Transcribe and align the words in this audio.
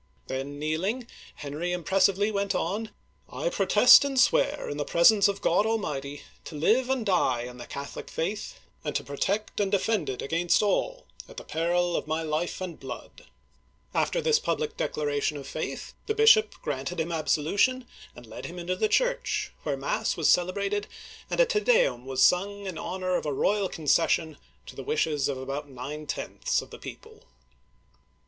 Then, 0.25 0.57
kneeling, 0.57 1.05
Henry 1.35 1.71
impressively 1.71 2.31
went 2.31 2.55
on: 2.55 2.89
"I 3.29 3.49
protest 3.49 4.03
and 4.03 4.19
swear, 4.19 4.67
in 4.67 4.77
the 4.77 4.83
presence 4.83 5.27
of 5.27 5.41
God 5.43 5.63
Digitized 5.65 5.65
by 5.65 5.69
Google 5.69 5.71
HENRY 5.77 6.09
IV. 6.09 6.25
(1589 6.57 6.57
1610) 6.57 6.57
287 6.57 6.57
Almighty, 6.57 6.57
to 6.57 6.61
live 6.65 6.89
and 6.89 7.05
die 7.05 7.41
in 7.51 7.57
the 7.59 7.67
Catholic 7.67 8.09
faith, 8.09 8.59
and 8.83 8.95
to 8.95 9.03
protect 9.03 9.59
and 9.59 9.71
defend 9.71 10.09
it 10.09 10.21
against 10.23 10.63
all, 10.63 11.05
at 11.29 11.37
the 11.37 11.43
peril 11.43 11.95
of 11.95 12.07
my 12.07 12.23
life 12.23 12.59
and 12.61 12.79
blood!" 12.79 13.25
After 13.93 14.19
this 14.21 14.39
public 14.39 14.75
declaration 14.75 15.37
of 15.37 15.45
faith, 15.47 15.93
the 16.07 16.15
bishop 16.15 16.55
granted 16.63 16.99
him 16.99 17.11
absolution, 17.11 17.85
and 18.15 18.25
led 18.25 18.47
him 18.47 18.57
into 18.57 18.75
the 18.75 18.89
church, 18.89 19.53
where 19.61 19.77
mass 19.77 20.17
was 20.17 20.27
celebrated, 20.27 20.87
and 21.29 21.39
a 21.39 21.45
Te 21.45 21.59
Deum 21.59 22.07
was 22.07 22.23
siing 22.23 22.65
in 22.65 22.79
honor 22.79 23.17
of 23.17 23.27
a 23.27 23.31
royal 23.31 23.69
concession 23.69 24.39
to 24.65 24.75
the 24.75 24.81
wishes 24.81 25.27
of 25.29 25.37
about 25.37 25.69
nine 25.69 26.07
tenths 26.07 26.59
of 26.59 26.71
the 26.71 26.79
people. 26.79 27.25